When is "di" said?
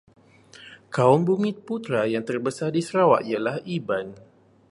2.75-2.81